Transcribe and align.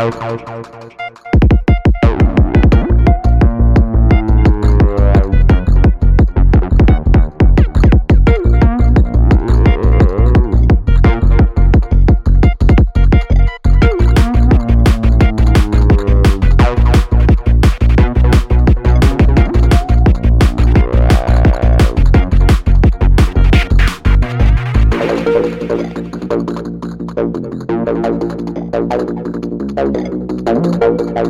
out, 0.00 0.16
out, 0.22 0.48
out. 0.48 0.79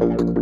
Oh, 0.00 0.38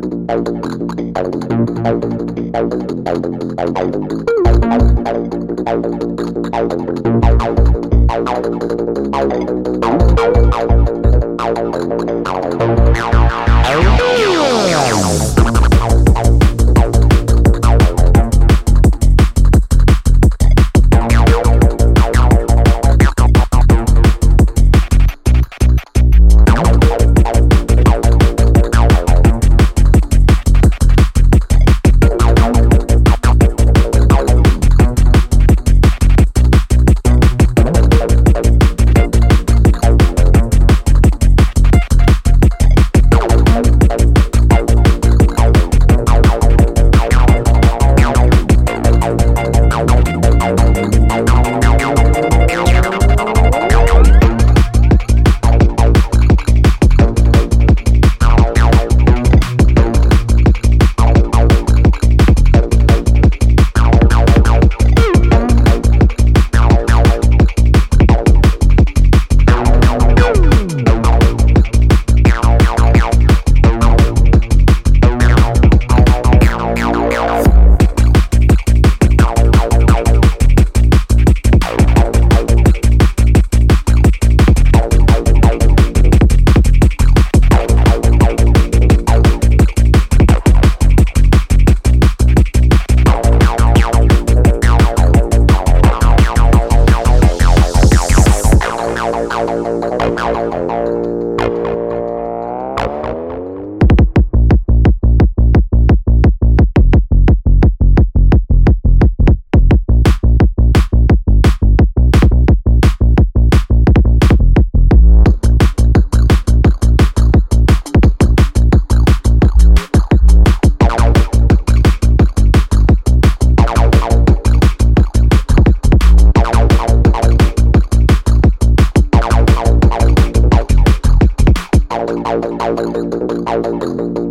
Wow. 133.47 134.27